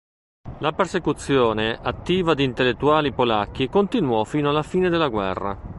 La 0.61 0.71
persecuzione 0.71 1.77
attiva 1.79 2.33
di 2.33 2.43
intellettuali 2.43 3.13
polacchi 3.13 3.69
continuò 3.69 4.23
fino 4.23 4.49
alla 4.49 4.63
fine 4.63 4.89
della 4.89 5.09
guerra. 5.09 5.55